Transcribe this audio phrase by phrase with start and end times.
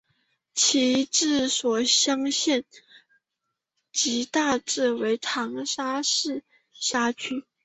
[0.55, 2.65] 其治所湘县
[3.91, 6.41] 即大致为今长沙市
[6.73, 7.45] 辖区。